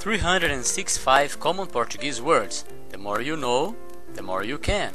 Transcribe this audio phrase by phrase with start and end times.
[0.00, 2.64] 365 Common Portuguese Words.
[2.90, 3.76] The more you know,
[4.14, 4.92] the more you can.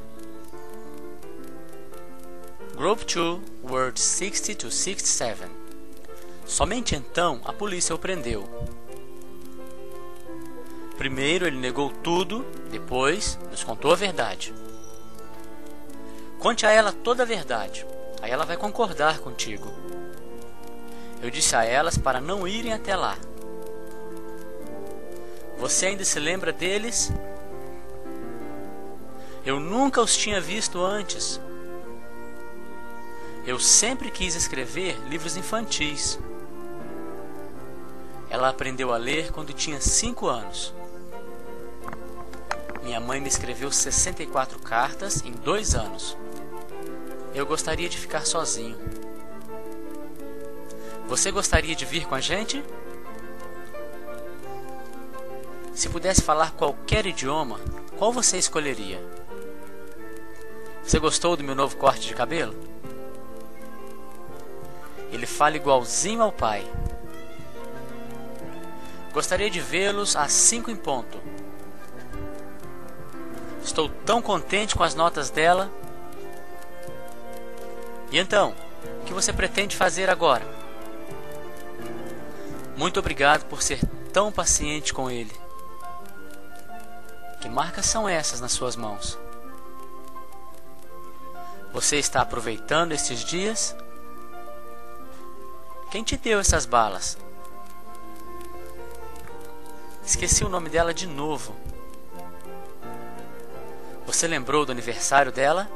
[2.76, 5.48] Group 2, words 60 to 67.
[6.44, 8.50] Somente então a polícia o prendeu.
[10.98, 14.56] Primeiro ele negou tudo, depois nos contou a verdade.
[16.40, 17.86] Conte a ela toda a verdade,
[18.24, 19.72] aí ela vai concordar contigo.
[21.22, 23.16] Eu disse a elas para não irem até lá.
[25.58, 27.12] Você ainda se lembra deles?
[29.46, 31.40] Eu nunca os tinha visto antes.
[33.46, 36.20] Eu sempre quis escrever livros infantis.
[38.30, 40.74] Ela aprendeu a ler quando tinha 5 anos.
[42.84, 46.18] Minha mãe me escreveu 64 cartas em dois anos.
[47.34, 48.78] Eu gostaria de ficar sozinho.
[51.08, 52.64] Você gostaria de vir com a gente?
[55.76, 57.60] Se pudesse falar qualquer idioma,
[57.98, 58.98] qual você escolheria?
[60.82, 62.56] Você gostou do meu novo corte de cabelo?
[65.12, 66.66] Ele fala igualzinho ao pai.
[69.12, 71.20] Gostaria de vê-los às cinco em ponto.
[73.62, 75.70] Estou tão contente com as notas dela.
[78.12, 78.56] E então,
[79.02, 80.48] o que você pretende fazer agora?
[82.78, 83.82] Muito obrigado por ser
[84.14, 85.45] tão paciente com ele.
[87.46, 89.20] Que marcas são essas nas suas mãos?
[91.72, 93.76] Você está aproveitando estes dias?
[95.92, 97.20] Quem te deu essas balas?
[100.04, 101.56] Esqueci o nome dela de novo.
[104.08, 105.70] Você lembrou do aniversário dela?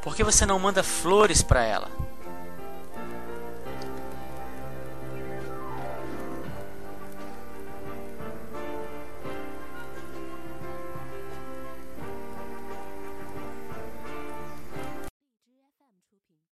[0.00, 1.90] Por que você não manda flores para ela?